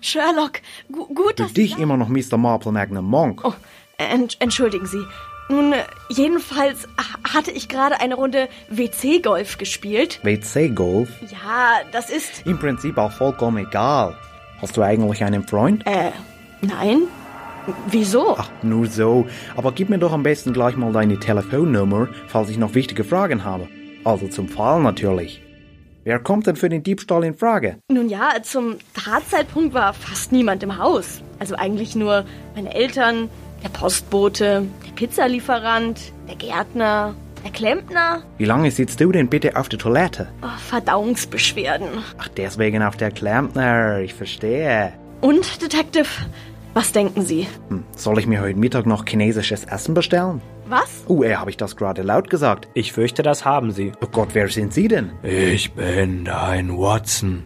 Sherlock, 0.00 0.60
gu 0.90 1.06
gut, 1.14 1.36
Für 1.36 1.42
dass... 1.44 1.52
dich 1.52 1.78
immer 1.78 1.96
noch 1.96 2.08
Mr. 2.08 2.36
Marple 2.36 2.72
Magnum 2.72 3.04
Monk. 3.04 3.42
Oh, 3.44 3.52
ent 3.98 4.36
entschuldigen 4.40 4.86
Sie. 4.86 5.02
Nun, 5.48 5.72
äh, 5.72 5.78
jedenfalls 6.08 6.86
ha- 6.96 7.34
hatte 7.34 7.50
ich 7.50 7.68
gerade 7.68 8.00
eine 8.00 8.14
Runde 8.14 8.48
WC-Golf 8.68 9.58
gespielt. 9.58 10.20
WC-Golf? 10.22 11.08
Ja, 11.30 11.80
das 11.92 12.08
ist... 12.10 12.46
Im 12.46 12.58
Prinzip 12.58 12.98
auch 12.98 13.12
vollkommen 13.12 13.66
egal. 13.66 14.16
Hast 14.60 14.76
du 14.76 14.82
eigentlich 14.82 15.22
einen 15.24 15.46
Freund? 15.46 15.84
Äh, 15.86 16.10
nein? 16.62 17.02
Wieso? 17.88 18.36
Ach, 18.38 18.48
nur 18.62 18.86
so. 18.86 19.26
Aber 19.56 19.72
gib 19.72 19.88
mir 19.90 19.98
doch 19.98 20.12
am 20.12 20.22
besten 20.22 20.52
gleich 20.52 20.76
mal 20.76 20.92
deine 20.92 21.18
Telefonnummer, 21.18 22.08
falls 22.28 22.48
ich 22.48 22.56
noch 22.58 22.74
wichtige 22.74 23.04
Fragen 23.04 23.44
habe. 23.44 23.68
Also 24.04 24.28
zum 24.28 24.48
Fall 24.48 24.80
natürlich. 24.80 25.42
Wer 26.02 26.18
kommt 26.18 26.46
denn 26.46 26.56
für 26.56 26.70
den 26.70 26.82
Diebstahl 26.82 27.24
in 27.24 27.34
Frage? 27.34 27.76
Nun 27.88 28.08
ja, 28.08 28.30
zum 28.42 28.76
Tatzeitpunkt 28.94 29.74
war 29.74 29.92
fast 29.92 30.32
niemand 30.32 30.62
im 30.62 30.78
Haus. 30.78 31.20
Also 31.38 31.56
eigentlich 31.56 31.94
nur 31.94 32.24
meine 32.54 32.74
Eltern, 32.74 33.28
der 33.62 33.68
Postbote, 33.68 34.66
der 34.86 34.92
Pizzalieferant, 34.94 36.12
der 36.26 36.36
Gärtner, 36.36 37.14
der 37.44 37.50
Klempner. 37.50 38.22
Wie 38.38 38.46
lange 38.46 38.70
sitzt 38.70 38.98
du 39.00 39.12
denn 39.12 39.28
bitte 39.28 39.56
auf 39.56 39.68
der 39.68 39.78
Toilette? 39.78 40.28
Oh, 40.42 40.46
Verdauungsbeschwerden. 40.68 41.88
Ach, 42.16 42.28
deswegen 42.28 42.82
auf 42.82 42.96
der 42.96 43.10
Klempner, 43.10 43.98
ich 43.98 44.14
verstehe. 44.14 44.94
Und, 45.20 45.60
Detective, 45.60 46.08
was 46.72 46.92
denken 46.92 47.26
Sie? 47.26 47.46
Hm, 47.68 47.84
soll 47.94 48.18
ich 48.18 48.26
mir 48.26 48.40
heute 48.40 48.58
Mittag 48.58 48.86
noch 48.86 49.04
chinesisches 49.06 49.64
Essen 49.64 49.92
bestellen? 49.92 50.40
Was? 50.70 51.04
Oh, 51.08 51.24
äh, 51.24 51.34
habe 51.34 51.50
ich 51.50 51.56
das 51.56 51.74
gerade 51.74 52.02
laut 52.02 52.30
gesagt? 52.30 52.68
Ich 52.74 52.92
fürchte, 52.92 53.24
das 53.24 53.44
haben 53.44 53.72
Sie. 53.72 53.90
Oh 54.00 54.06
Gott, 54.06 54.28
wer 54.34 54.46
sind 54.46 54.72
Sie 54.72 54.86
denn? 54.86 55.10
Ich 55.24 55.72
bin 55.72 56.24
dein 56.24 56.78
Watson. 56.78 57.42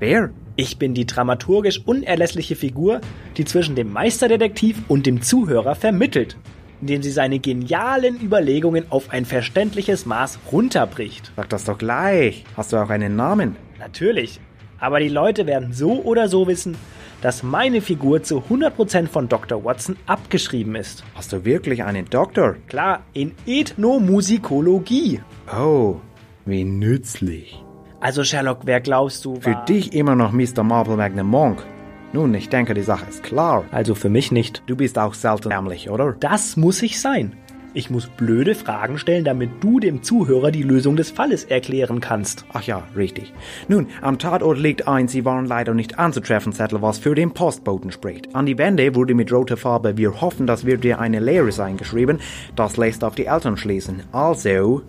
Wer? 0.00 0.30
Ich 0.56 0.76
bin 0.76 0.92
die 0.92 1.06
dramaturgisch 1.06 1.82
unerlässliche 1.86 2.56
Figur, 2.56 3.00
die 3.36 3.44
zwischen 3.44 3.76
dem 3.76 3.92
Meisterdetektiv 3.92 4.82
und 4.88 5.06
dem 5.06 5.22
Zuhörer 5.22 5.76
vermittelt, 5.76 6.36
indem 6.80 7.00
sie 7.00 7.12
seine 7.12 7.38
genialen 7.38 8.20
Überlegungen 8.20 8.86
auf 8.90 9.10
ein 9.10 9.24
verständliches 9.24 10.04
Maß 10.04 10.40
runterbricht. 10.50 11.30
Sag 11.36 11.48
das 11.50 11.64
doch 11.66 11.78
gleich. 11.78 12.44
Hast 12.56 12.72
du 12.72 12.76
auch 12.78 12.90
einen 12.90 13.14
Namen? 13.14 13.54
Natürlich. 13.78 14.40
Aber 14.80 14.98
die 14.98 15.08
Leute 15.08 15.46
werden 15.46 15.72
so 15.72 16.02
oder 16.02 16.28
so 16.28 16.48
wissen, 16.48 16.76
dass 17.24 17.42
meine 17.42 17.80
Figur 17.80 18.22
zu 18.22 18.42
100% 18.50 19.06
von 19.06 19.30
Dr. 19.30 19.64
Watson 19.64 19.96
abgeschrieben 20.04 20.74
ist. 20.74 21.04
Hast 21.14 21.32
du 21.32 21.46
wirklich 21.46 21.82
einen 21.82 22.04
Doktor? 22.04 22.56
Klar, 22.68 23.00
in 23.14 23.32
Ethnomusikologie. 23.46 25.22
Oh, 25.50 25.96
wie 26.44 26.64
nützlich. 26.64 27.64
Also 27.98 28.24
Sherlock, 28.24 28.60
wer 28.64 28.82
glaubst 28.82 29.24
du? 29.24 29.36
Für 29.40 29.54
dich 29.66 29.94
immer 29.94 30.14
noch 30.14 30.32
Mr. 30.32 30.62
Marple 30.62 30.98
Magnum 30.98 31.28
Monk. 31.28 31.64
Nun, 32.12 32.34
ich 32.34 32.50
denke, 32.50 32.74
die 32.74 32.82
Sache 32.82 33.06
ist 33.08 33.22
klar. 33.22 33.64
Also 33.70 33.94
für 33.94 34.10
mich 34.10 34.30
nicht. 34.30 34.62
Du 34.66 34.76
bist 34.76 34.98
auch 34.98 35.14
selten 35.14 35.50
ärmlich, 35.50 35.88
oder? 35.88 36.12
Das 36.20 36.58
muss 36.58 36.82
ich 36.82 37.00
sein. 37.00 37.34
Ich 37.76 37.90
muss 37.90 38.06
blöde 38.06 38.54
Fragen 38.54 38.98
stellen, 38.98 39.24
damit 39.24 39.50
du 39.60 39.80
dem 39.80 40.04
Zuhörer 40.04 40.52
die 40.52 40.62
Lösung 40.62 40.94
des 40.94 41.10
Falles 41.10 41.42
erklären 41.42 42.00
kannst. 42.00 42.44
Ach 42.52 42.62
ja, 42.62 42.84
richtig. 42.96 43.32
Nun, 43.66 43.88
am 44.00 44.20
Tatort 44.20 44.58
liegt 44.58 44.86
ein, 44.86 45.08
sie 45.08 45.24
waren 45.24 45.46
leider 45.46 45.74
nicht 45.74 45.98
anzutreffen 45.98 46.52
Zettel, 46.52 46.82
was 46.82 46.98
für 46.98 47.16
den 47.16 47.34
Postboten 47.34 47.90
spricht. 47.90 48.32
An 48.32 48.46
die 48.46 48.58
Wände 48.58 48.94
wurde 48.94 49.14
mit 49.14 49.32
roter 49.32 49.56
Farbe 49.56 49.96
Wir 49.96 50.20
hoffen, 50.20 50.46
das 50.46 50.64
wird 50.64 50.84
dir 50.84 51.00
eine 51.00 51.18
Lehre 51.18 51.50
sein 51.50 51.76
geschrieben. 51.76 52.20
Das 52.54 52.76
lässt 52.76 53.02
auf 53.02 53.16
die 53.16 53.26
Eltern 53.26 53.56
schließen. 53.56 54.04
Also 54.12 54.82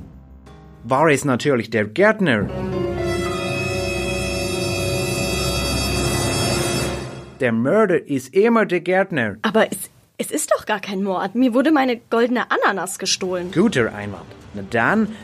war 0.83 1.07
es 1.07 1.25
natürlich 1.25 1.71
der 1.71 1.85
Gärtner. 1.85 2.47
Der 7.39 7.51
Mörder 7.51 8.07
ist 8.07 8.33
immer 8.35 8.67
der 8.67 8.81
Gärtner. 8.81 9.37
Aber 9.41 9.65
es, 9.71 9.89
es 10.17 10.31
ist 10.31 10.51
doch 10.51 10.65
gar 10.65 10.79
kein 10.79 11.03
Mord. 11.03 11.35
Mir 11.35 11.53
wurde 11.53 11.71
meine 11.71 11.97
goldene 11.97 12.49
Ananas 12.51 12.99
gestohlen. 12.99 13.51
Guter 13.51 13.93
Einwand. 13.93 14.25
Na 14.53 14.63
dann 14.69 15.15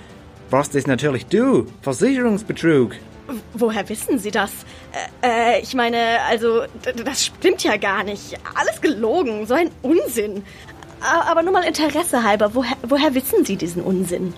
warst 0.49 0.75
es 0.75 0.87
natürlich 0.87 1.27
du. 1.27 1.67
Versicherungsbetrug. 1.81 2.95
Woher 3.53 3.87
wissen 3.87 4.19
Sie 4.19 4.31
das? 4.31 4.51
Äh, 5.21 5.57
äh, 5.57 5.61
ich 5.61 5.73
meine, 5.73 6.21
also, 6.27 6.63
das 7.05 7.25
stimmt 7.27 7.63
ja 7.63 7.77
gar 7.77 8.03
nicht. 8.03 8.37
Alles 8.55 8.81
gelogen. 8.81 9.45
So 9.45 9.53
ein 9.53 9.71
Unsinn. 9.81 10.43
Aber 10.99 11.41
nur 11.41 11.53
mal 11.53 11.63
Interesse 11.63 12.23
halber. 12.23 12.53
Woher, 12.53 12.75
woher 12.83 13.15
wissen 13.15 13.45
Sie 13.45 13.55
diesen 13.55 13.81
Unsinn? 13.81 14.33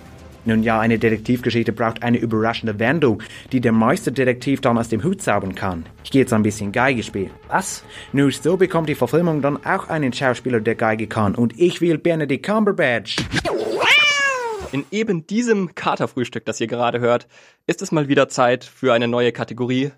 Nun 0.45 0.63
ja, 0.63 0.79
eine 0.79 0.99
Detektivgeschichte 0.99 1.71
braucht 1.71 2.03
eine 2.03 2.17
überraschende 2.17 2.77
Wendung, 2.79 3.23
die 3.51 3.61
der 3.61 3.71
Meisterdetektiv 3.71 4.61
dann 4.61 4.77
aus 4.77 4.89
dem 4.89 5.03
Hut 5.03 5.21
zaubern 5.21 5.55
kann. 5.55 5.85
Ich 6.03 6.11
gehe 6.11 6.21
jetzt 6.21 6.33
ein 6.33 6.43
bisschen 6.43 6.71
Geige 6.71 7.03
spielen. 7.03 7.31
Was? 7.47 7.83
Nur 8.11 8.31
so 8.31 8.57
bekommt 8.57 8.89
die 8.89 8.95
Verfilmung 8.95 9.41
dann 9.41 9.65
auch 9.65 9.87
einen 9.87 10.11
Schauspieler, 10.11 10.59
der 10.59 10.75
Geige 10.75 11.07
kann. 11.07 11.35
Und 11.35 11.59
ich 11.59 11.79
will 11.79 11.97
Benedict 11.97 12.45
Cumberbatch. 12.45 13.17
In 14.73 14.85
eben 14.91 15.27
diesem 15.27 15.75
Katerfrühstück, 15.75 16.45
das 16.45 16.59
ihr 16.59 16.67
gerade 16.67 16.99
hört, 16.99 17.27
ist 17.67 17.81
es 17.81 17.91
mal 17.91 18.07
wieder 18.07 18.27
Zeit 18.27 18.63
für 18.63 18.91
eine 18.91 19.07
neue 19.07 19.31
Kategorie. 19.31 19.91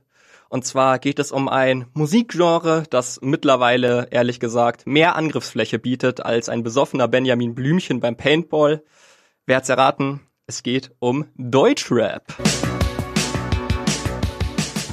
Und 0.49 0.65
zwar 0.65 0.99
geht 0.99 1.17
es 1.17 1.31
um 1.31 1.49
ein 1.49 1.87
Musikgenre, 1.93 2.83
das 2.89 3.19
mittlerweile, 3.21 4.07
ehrlich 4.11 4.39
gesagt, 4.39 4.85
mehr 4.85 5.15
Angriffsfläche 5.15 5.79
bietet 5.79 6.23
als 6.23 6.49
ein 6.49 6.61
besoffener 6.61 7.07
Benjamin 7.07 7.55
Blümchen 7.55 7.99
beim 7.99 8.15
Paintball. 8.15 8.83
Wer 9.45 9.57
hat's 9.57 9.69
erraten? 9.69 10.21
Es 10.47 10.61
geht 10.61 10.91
um 10.99 11.25
Deutschrap. 11.37 12.23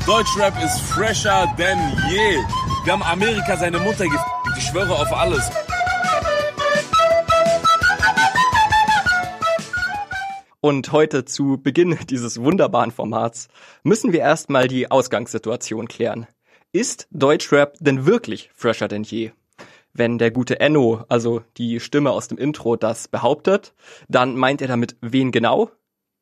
Deutschrap 0.07 0.55
ist 0.65 0.81
fresher 0.81 1.47
denn 1.59 1.79
je. 2.09 2.39
Wir 2.85 2.93
haben 2.95 3.03
Amerika 3.03 3.59
seine 3.59 3.79
Mutter 3.79 4.05
gefickt. 4.05 4.25
Ich 4.57 4.65
schwöre 4.65 4.95
auf 4.95 5.13
alles. 5.13 5.51
Und 10.63 10.91
heute 10.91 11.27
zu 11.27 11.59
Beginn 11.63 11.99
dieses 12.09 12.41
wunderbaren 12.41 12.91
Formats 12.91 13.49
müssen 13.83 14.15
wir 14.15 14.21
erstmal 14.21 14.69
die 14.69 14.91
Ausgangssituation 14.91 15.87
klären. 15.87 16.27
Ist 16.73 17.09
Deutschrap 17.11 17.75
denn 17.79 18.07
wirklich 18.07 18.49
fresher 18.55 18.89
denn 18.89 19.03
je? 19.03 19.33
Wenn 19.95 20.19
der 20.19 20.31
gute 20.31 20.61
Enno, 20.61 21.05
also 21.09 21.43
die 21.59 21.81
Stimme 21.81 22.11
aus 22.11 22.29
dem 22.29 22.39
Intro, 22.39 22.77
das 22.77 23.09
behauptet, 23.09 23.75
dann 24.09 24.37
meint 24.37 24.63
er 24.63 24.69
damit 24.69 24.97
wen 25.01 25.33
genau? 25.33 25.71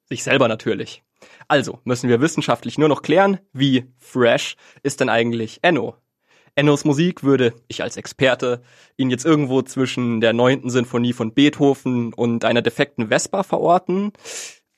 Sich 0.08 0.24
selber 0.24 0.48
natürlich. 0.48 1.04
Also 1.46 1.78
müssen 1.84 2.08
wir 2.08 2.20
wissenschaftlich 2.20 2.78
nur 2.78 2.88
noch 2.88 3.02
klären, 3.02 3.38
wie 3.52 3.92
fresh 3.98 4.56
ist 4.82 5.00
denn 5.00 5.08
eigentlich 5.08 5.60
Enno? 5.62 5.96
Ennos 6.56 6.84
Musik 6.84 7.22
würde, 7.22 7.54
ich 7.68 7.82
als 7.82 7.96
Experte, 7.96 8.62
ihn 8.96 9.10
jetzt 9.10 9.24
irgendwo 9.24 9.62
zwischen 9.62 10.20
der 10.20 10.32
neunten 10.32 10.68
Sinfonie 10.68 11.12
von 11.12 11.32
Beethoven 11.32 12.12
und 12.12 12.44
einer 12.44 12.62
defekten 12.62 13.08
Vespa 13.08 13.42
verorten. 13.42 14.12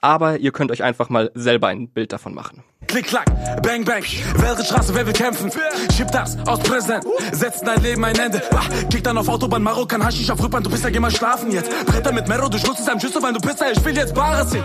Aber 0.02 0.38
ihr 0.38 0.50
könnt 0.50 0.72
euch 0.72 0.82
einfach 0.82 1.08
mal 1.08 1.30
selber 1.34 1.68
ein 1.68 1.88
Bild 1.88 2.12
davon 2.12 2.34
machen. 2.34 2.64
Klick, 2.88 3.06
klack, 3.06 3.26
bang, 3.62 3.84
bang. 3.84 4.02
Welche 4.34 4.64
Straße, 4.64 4.94
wer 4.94 5.06
will 5.06 5.12
kämpfen? 5.12 5.50
Schieb 5.96 6.10
das 6.10 6.36
aus 6.46 6.58
Präsent. 6.58 7.04
Setz 7.30 7.60
dein 7.60 7.80
Leben 7.82 8.04
ein 8.04 8.18
Ende. 8.18 8.42
Ah, 8.52 8.64
Kick 8.90 9.04
dann 9.04 9.16
auf 9.16 9.28
Autobahn, 9.28 9.62
Marokkan, 9.62 10.04
Haschisch 10.04 10.28
auf 10.28 10.42
Rückbahn. 10.42 10.64
Du 10.64 10.70
bist 10.70 10.82
ja, 10.82 10.90
geh 10.90 10.98
mal 10.98 11.10
schlafen 11.10 11.52
jetzt. 11.52 11.70
Bretter 11.86 12.12
mit 12.12 12.26
Mero, 12.28 12.48
du 12.48 12.58
schluckst 12.58 12.86
einem 12.90 13.00
Schüssel, 13.00 13.22
weil 13.22 13.32
du 13.32 13.40
Pizza, 13.40 13.70
ich 13.70 13.82
will 13.84 13.96
jetzt 13.96 14.14
Bares 14.14 14.50
sehen. 14.50 14.64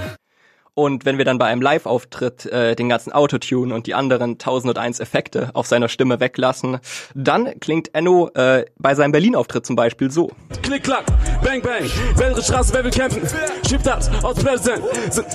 Und 0.78 1.06
wenn 1.06 1.18
wir 1.18 1.26
dann 1.26 1.40
bei 1.40 1.48
einem 1.48 1.64
Live-Auftritt 1.64 2.46
äh, 2.46 2.76
den 2.76 2.88
ganzen 2.88 3.12
Autotune 3.12 3.74
und 3.74 3.88
die 3.88 3.96
anderen 3.96 4.34
1001 4.34 5.00
Effekte 5.00 5.50
auf 5.54 5.66
seiner 5.66 5.90
Stimme 5.90 6.20
weglassen, 6.20 6.78
dann 7.16 7.60
klingt 7.60 7.96
Enno 7.96 8.30
äh, 8.36 8.64
bei 8.78 8.94
seinem 8.94 9.12
Berlin-Auftritt 9.12 9.66
zum 9.66 9.76
Beispiel 9.76 10.12
so. 10.12 10.30
Klick, 10.62 10.84
klack, 10.84 11.06
bang, 11.44 11.64
bang. 11.64 11.90
Welche 12.18 12.44
Straße, 12.44 12.76
wer 12.76 12.84
will 12.84 12.92
kämpfen? 12.92 13.24
Schieb 13.68 13.82
das 13.82 14.08
aus 14.24 14.36
Präsent. 14.36 14.84
Sind 15.10 15.26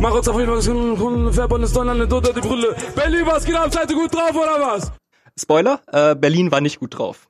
Marokks 0.00 0.28
auf 0.28 0.38
jeden 0.38 0.50
Fall, 0.50 1.62
ist 1.62 1.74
Donnerland 1.74 2.12
unter 2.12 2.34
die 2.34 2.40
Brille. 2.42 2.76
Berlin, 2.94 3.22
was 3.24 3.46
geht 3.46 3.56
ab? 3.56 3.72
Seid 3.72 3.90
ihr 3.90 3.96
gut 3.96 4.14
drauf 4.14 4.32
oder 4.34 4.60
was? 4.60 4.92
Spoiler, 5.40 5.80
äh, 5.92 6.14
Berlin 6.14 6.52
war 6.52 6.60
nicht 6.60 6.78
gut 6.78 6.98
drauf. 6.98 7.26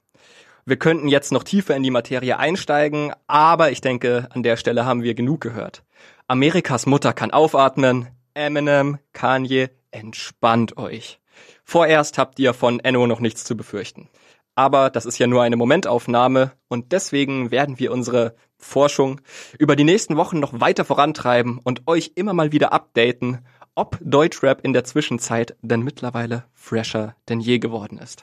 Wir 0.66 0.76
könnten 0.76 1.06
jetzt 1.06 1.30
noch 1.30 1.44
tiefer 1.44 1.76
in 1.76 1.84
die 1.84 1.92
Materie 1.92 2.36
einsteigen, 2.36 3.12
aber 3.28 3.70
ich 3.70 3.80
denke, 3.80 4.26
an 4.30 4.42
der 4.42 4.56
Stelle 4.56 4.84
haben 4.84 5.04
wir 5.04 5.14
genug 5.14 5.40
gehört. 5.40 5.84
Amerikas 6.30 6.86
Mutter 6.86 7.12
kann 7.12 7.32
aufatmen. 7.32 8.06
Eminem, 8.34 8.98
Kanye, 9.12 9.70
entspannt 9.90 10.76
euch. 10.76 11.18
Vorerst 11.64 12.18
habt 12.18 12.38
ihr 12.38 12.54
von 12.54 12.78
Enno 12.78 13.08
noch 13.08 13.18
nichts 13.18 13.42
zu 13.42 13.56
befürchten. 13.56 14.08
Aber 14.54 14.90
das 14.90 15.06
ist 15.06 15.18
ja 15.18 15.26
nur 15.26 15.42
eine 15.42 15.56
Momentaufnahme 15.56 16.52
und 16.68 16.92
deswegen 16.92 17.50
werden 17.50 17.80
wir 17.80 17.90
unsere 17.90 18.36
Forschung 18.58 19.20
über 19.58 19.74
die 19.74 19.82
nächsten 19.82 20.16
Wochen 20.16 20.38
noch 20.38 20.60
weiter 20.60 20.84
vorantreiben 20.84 21.58
und 21.64 21.88
euch 21.88 22.12
immer 22.14 22.32
mal 22.32 22.52
wieder 22.52 22.72
updaten, 22.72 23.44
ob 23.74 23.98
Deutschrap 24.00 24.64
in 24.64 24.72
der 24.72 24.84
Zwischenzeit 24.84 25.56
denn 25.62 25.82
mittlerweile 25.82 26.44
fresher 26.52 27.16
denn 27.28 27.40
je 27.40 27.58
geworden 27.58 27.98
ist. 27.98 28.22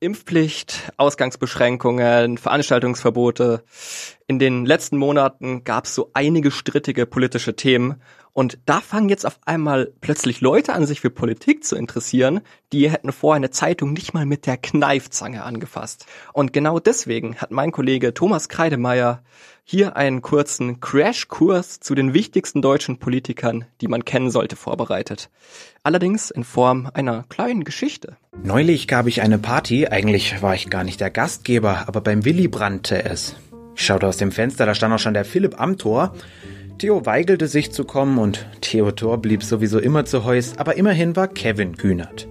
Impfpflicht, 0.00 0.92
Ausgangsbeschränkungen, 0.96 2.38
Veranstaltungsverbote. 2.38 3.64
In 4.28 4.38
den 4.38 4.64
letzten 4.64 4.96
Monaten 4.96 5.64
gab 5.64 5.86
es 5.86 5.94
so 5.94 6.10
einige 6.14 6.52
strittige 6.52 7.04
politische 7.04 7.56
Themen 7.56 8.00
und 8.32 8.58
da 8.66 8.80
fangen 8.80 9.08
jetzt 9.08 9.26
auf 9.26 9.38
einmal 9.44 9.92
plötzlich 10.00 10.40
Leute 10.40 10.72
an, 10.72 10.86
sich 10.86 11.00
für 11.00 11.10
Politik 11.10 11.64
zu 11.64 11.76
interessieren, 11.76 12.40
die 12.72 12.90
hätten 12.90 13.12
vorher 13.12 13.36
eine 13.36 13.50
Zeitung 13.50 13.92
nicht 13.92 14.14
mal 14.14 14.26
mit 14.26 14.46
der 14.46 14.56
Kneifzange 14.56 15.42
angefasst. 15.42 16.06
Und 16.32 16.52
genau 16.52 16.78
deswegen 16.78 17.36
hat 17.36 17.50
mein 17.50 17.72
Kollege 17.72 18.14
Thomas 18.14 18.48
Kreidemeier 18.48 19.22
hier 19.64 19.96
einen 19.96 20.22
kurzen 20.22 20.80
Crashkurs 20.80 21.80
zu 21.80 21.94
den 21.94 22.14
wichtigsten 22.14 22.62
deutschen 22.62 22.98
Politikern, 22.98 23.66
die 23.80 23.88
man 23.88 24.04
kennen 24.04 24.30
sollte, 24.30 24.56
vorbereitet. 24.56 25.28
Allerdings 25.82 26.30
in 26.30 26.44
Form 26.44 26.88
einer 26.94 27.24
kleinen 27.28 27.64
Geschichte. 27.64 28.16
Neulich 28.42 28.88
gab 28.88 29.06
ich 29.06 29.20
eine 29.20 29.38
Party, 29.38 29.86
eigentlich 29.86 30.40
war 30.40 30.54
ich 30.54 30.70
gar 30.70 30.84
nicht 30.84 31.00
der 31.00 31.10
Gastgeber, 31.10 31.84
aber 31.86 32.00
beim 32.00 32.24
Willi 32.24 32.48
brannte 32.48 33.04
es. 33.04 33.36
Ich 33.74 33.84
schaute 33.84 34.06
aus 34.06 34.16
dem 34.16 34.32
Fenster, 34.32 34.64
da 34.64 34.74
stand 34.74 34.94
auch 34.94 34.98
schon 34.98 35.14
der 35.14 35.24
Philipp 35.24 35.60
am 35.60 35.76
Tor. 35.76 36.14
Theo 36.78 37.04
weigelte 37.04 37.48
sich 37.48 37.72
zu 37.72 37.84
kommen 37.84 38.18
und 38.18 38.46
Theodor 38.60 39.18
blieb 39.18 39.42
sowieso 39.42 39.80
immer 39.80 40.04
zu 40.04 40.24
Heus, 40.24 40.56
aber 40.58 40.76
immerhin 40.76 41.16
war 41.16 41.26
Kevin 41.26 41.76
Kühnert. 41.76 42.28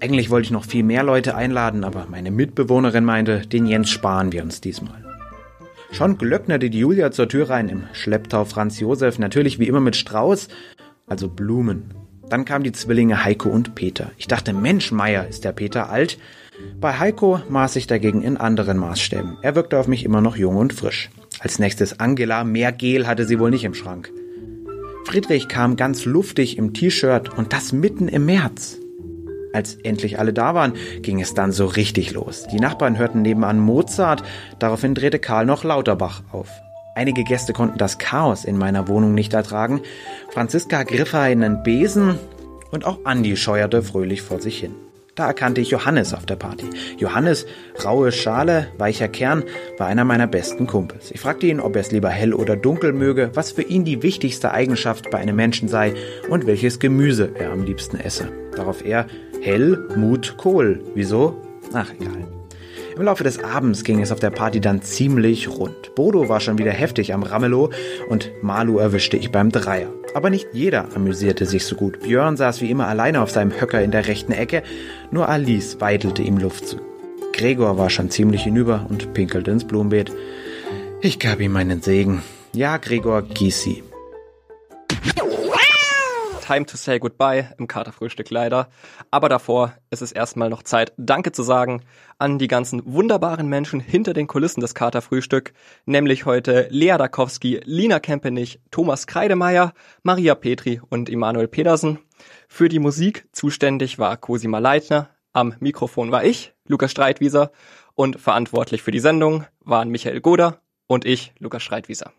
Eigentlich 0.00 0.28
wollte 0.28 0.44
ich 0.44 0.50
noch 0.50 0.66
viel 0.66 0.82
mehr 0.82 1.02
Leute 1.02 1.34
einladen, 1.34 1.82
aber 1.82 2.06
meine 2.10 2.30
Mitbewohnerin 2.30 3.06
meinte, 3.06 3.46
den 3.46 3.64
Jens 3.64 3.88
sparen 3.88 4.32
wir 4.32 4.42
uns 4.42 4.60
diesmal. 4.60 5.02
Schon 5.92 6.18
glöcknerte 6.18 6.68
die 6.68 6.80
Julia 6.80 7.10
zur 7.10 7.26
Tür 7.26 7.48
rein 7.48 7.70
im 7.70 7.84
Schlepptau 7.94 8.44
Franz 8.44 8.80
Josef, 8.80 9.18
natürlich 9.18 9.58
wie 9.58 9.68
immer 9.68 9.80
mit 9.80 9.96
Strauß, 9.96 10.48
also 11.06 11.28
Blumen. 11.30 11.94
Dann 12.28 12.44
kamen 12.44 12.64
die 12.64 12.72
Zwillinge 12.72 13.24
Heiko 13.24 13.48
und 13.48 13.74
Peter. 13.74 14.10
Ich 14.18 14.28
dachte, 14.28 14.52
Mensch, 14.52 14.92
Meier, 14.92 15.26
ist 15.26 15.44
der 15.44 15.52
Peter 15.52 15.88
alt? 15.88 16.18
Bei 16.80 16.98
Heiko 16.98 17.40
maß 17.48 17.76
ich 17.76 17.86
dagegen 17.86 18.20
in 18.20 18.36
anderen 18.36 18.76
Maßstäben. 18.76 19.38
Er 19.40 19.54
wirkte 19.54 19.78
auf 19.78 19.88
mich 19.88 20.04
immer 20.04 20.20
noch 20.20 20.36
jung 20.36 20.56
und 20.56 20.74
frisch. 20.74 21.08
Als 21.40 21.58
nächstes 21.58 22.00
Angela, 22.00 22.44
mehr 22.44 22.72
Gel 22.72 23.06
hatte 23.06 23.24
sie 23.24 23.38
wohl 23.38 23.50
nicht 23.50 23.64
im 23.64 23.74
Schrank. 23.74 24.12
Friedrich 25.04 25.48
kam 25.48 25.76
ganz 25.76 26.04
luftig 26.04 26.56
im 26.58 26.72
T-Shirt 26.72 27.36
und 27.36 27.52
das 27.52 27.72
mitten 27.72 28.08
im 28.08 28.26
März. 28.26 28.78
Als 29.52 29.76
endlich 29.76 30.18
alle 30.18 30.32
da 30.32 30.54
waren, 30.54 30.72
ging 31.02 31.20
es 31.20 31.34
dann 31.34 31.52
so 31.52 31.66
richtig 31.66 32.12
los. 32.12 32.46
Die 32.50 32.58
Nachbarn 32.58 32.98
hörten 32.98 33.22
nebenan 33.22 33.60
Mozart, 33.60 34.24
daraufhin 34.58 34.94
drehte 34.94 35.20
Karl 35.20 35.46
noch 35.46 35.62
Lauterbach 35.62 36.22
auf. 36.32 36.48
Einige 36.96 37.22
Gäste 37.22 37.52
konnten 37.52 37.78
das 37.78 37.98
Chaos 37.98 38.44
in 38.44 38.56
meiner 38.56 38.88
Wohnung 38.88 39.14
nicht 39.14 39.32
ertragen. 39.32 39.80
Franziska 40.30 40.84
griff 40.84 41.14
einen 41.14 41.62
Besen 41.62 42.18
und 42.70 42.84
auch 42.84 42.98
Andi 43.04 43.36
scheuerte 43.36 43.82
fröhlich 43.82 44.22
vor 44.22 44.40
sich 44.40 44.58
hin. 44.58 44.74
Da 45.14 45.28
erkannte 45.28 45.60
ich 45.60 45.70
Johannes 45.70 46.12
auf 46.12 46.26
der 46.26 46.34
Party. 46.34 46.68
Johannes, 46.98 47.46
raue 47.84 48.10
Schale, 48.10 48.66
weicher 48.78 49.06
Kern, 49.06 49.44
war 49.78 49.86
einer 49.86 50.04
meiner 50.04 50.26
besten 50.26 50.66
Kumpels. 50.66 51.12
Ich 51.12 51.20
fragte 51.20 51.46
ihn, 51.46 51.60
ob 51.60 51.76
er 51.76 51.82
es 51.82 51.92
lieber 51.92 52.08
hell 52.08 52.34
oder 52.34 52.56
dunkel 52.56 52.92
möge, 52.92 53.30
was 53.34 53.52
für 53.52 53.62
ihn 53.62 53.84
die 53.84 54.02
wichtigste 54.02 54.50
Eigenschaft 54.50 55.10
bei 55.10 55.18
einem 55.18 55.36
Menschen 55.36 55.68
sei 55.68 55.94
und 56.30 56.46
welches 56.46 56.80
Gemüse 56.80 57.30
er 57.38 57.52
am 57.52 57.62
liebsten 57.64 57.98
esse. 58.00 58.28
Darauf 58.56 58.84
er, 58.84 59.06
hell, 59.40 59.88
Mut, 59.96 60.34
Kohl. 60.36 60.82
Wieso? 60.94 61.40
Ach, 61.72 61.92
egal. 62.00 62.43
Im 62.96 63.02
Laufe 63.02 63.24
des 63.24 63.42
Abends 63.42 63.82
ging 63.82 64.00
es 64.00 64.12
auf 64.12 64.20
der 64.20 64.30
Party 64.30 64.60
dann 64.60 64.80
ziemlich 64.80 65.48
rund. 65.48 65.94
Bodo 65.96 66.28
war 66.28 66.38
schon 66.38 66.58
wieder 66.58 66.70
heftig 66.70 67.12
am 67.12 67.24
Ramelow 67.24 67.70
und 68.08 68.30
Malu 68.40 68.78
erwischte 68.78 69.16
ich 69.16 69.32
beim 69.32 69.50
Dreier. 69.50 69.88
Aber 70.14 70.30
nicht 70.30 70.46
jeder 70.52 70.94
amüsierte 70.94 71.44
sich 71.44 71.66
so 71.66 71.74
gut. 71.74 72.00
Björn 72.00 72.36
saß 72.36 72.60
wie 72.60 72.70
immer 72.70 72.86
alleine 72.86 73.20
auf 73.20 73.30
seinem 73.30 73.60
Höcker 73.60 73.82
in 73.82 73.90
der 73.90 74.06
rechten 74.06 74.30
Ecke, 74.30 74.62
nur 75.10 75.28
Alice 75.28 75.80
weitelte 75.80 76.22
ihm 76.22 76.38
Luft 76.38 76.68
zu. 76.68 76.76
Gregor 77.32 77.78
war 77.78 77.90
schon 77.90 78.10
ziemlich 78.10 78.44
hinüber 78.44 78.86
und 78.88 79.12
pinkelte 79.12 79.50
ins 79.50 79.64
Blumenbeet. 79.64 80.12
Ich 81.00 81.18
gab 81.18 81.40
ihm 81.40 81.52
meinen 81.52 81.82
Segen. 81.82 82.22
Ja, 82.52 82.76
Gregor, 82.76 83.22
gieß 83.22 83.60
sie. 83.60 83.82
Time 86.44 86.66
to 86.66 86.76
say 86.76 86.98
goodbye 86.98 87.54
im 87.56 87.68
Katerfrühstück 87.68 88.28
leider. 88.28 88.68
Aber 89.10 89.30
davor 89.30 89.72
ist 89.88 90.02
es 90.02 90.12
erstmal 90.12 90.50
noch 90.50 90.62
Zeit, 90.62 90.92
Danke 90.98 91.32
zu 91.32 91.42
sagen 91.42 91.82
an 92.18 92.38
die 92.38 92.48
ganzen 92.48 92.82
wunderbaren 92.84 93.48
Menschen 93.48 93.80
hinter 93.80 94.12
den 94.12 94.26
Kulissen 94.26 94.60
des 94.60 94.74
Katerfrühstück, 94.74 95.54
nämlich 95.86 96.26
heute 96.26 96.66
Lea 96.70 96.96
Dakowski, 96.98 97.62
Lina 97.64 97.98
Kempenich, 97.98 98.60
Thomas 98.70 99.06
Kreidemeier, 99.06 99.72
Maria 100.02 100.34
Petri 100.34 100.82
und 100.90 101.08
Emanuel 101.08 101.48
Pedersen. 101.48 101.98
Für 102.46 102.68
die 102.68 102.78
Musik 102.78 103.26
zuständig 103.32 103.98
war 103.98 104.18
Cosima 104.18 104.58
Leitner, 104.58 105.08
am 105.32 105.54
Mikrofon 105.60 106.12
war 106.12 106.24
ich, 106.24 106.52
Lukas 106.66 106.90
Streitwieser, 106.90 107.52
und 107.94 108.20
verantwortlich 108.20 108.82
für 108.82 108.90
die 108.90 109.00
Sendung 109.00 109.46
waren 109.60 109.88
Michael 109.88 110.20
Goder 110.20 110.60
und 110.86 111.06
ich, 111.06 111.32
Lukas 111.38 111.62
Streitwieser. 111.62 112.12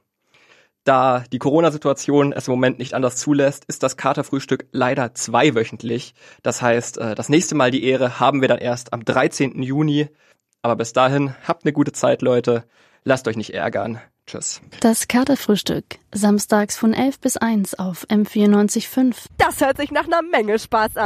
Da 0.86 1.24
die 1.32 1.40
Corona-Situation 1.40 2.32
es 2.32 2.48
im 2.48 2.52
Moment 2.52 2.78
nicht 2.78 2.94
anders 2.94 3.18
zulässt, 3.18 3.66
ist 3.66 3.82
das 3.82 3.98
Katerfrühstück 3.98 4.68
leider 4.72 5.16
zweiwöchentlich. 5.16 6.14
Das 6.44 6.62
heißt, 6.62 7.00
äh, 7.00 7.16
das 7.16 7.28
nächste 7.28 7.56
Mal 7.56 7.72
die 7.72 7.84
Ehre 7.84 8.20
haben 8.20 8.42
wir 8.42 8.48
dann 8.48 8.60
erst 8.60 8.94
am 8.94 9.04
13. 9.04 9.64
Juni. 9.64 10.10
Aber 10.62 10.76
bis 10.76 10.94
dahin, 10.94 11.36
habt 11.48 11.66
eine 11.66 11.74
gute 11.74 11.92
Zeit, 11.92 12.22
Leute. 12.22 12.66
Lasst 13.04 13.28
euch 13.28 13.36
nicht 13.36 13.54
ärgern. 13.56 14.00
Tschüss. 14.28 14.62
Das 14.80 15.08
Katerfrühstück. 15.08 15.86
Samstags 16.12 16.78
von 16.78 16.94
11 16.94 17.20
bis 17.20 17.38
1 17.38 17.78
auf 17.78 18.08
M94.5. 18.08 19.16
Das 19.38 19.62
hört 19.62 19.78
sich 19.78 19.92
nach 19.92 20.06
einer 20.06 20.22
Menge 20.22 20.58
Spaß 20.58 20.98
an. 20.98 21.04